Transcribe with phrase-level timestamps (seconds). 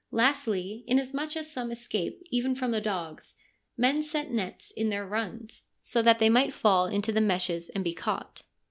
[0.09, 3.35] Lastly, inasmuch as some escape even from the dogs,
[3.77, 7.83] men set nets in their runs, so that they may fall into the meshes and
[7.83, 8.41] be caught.'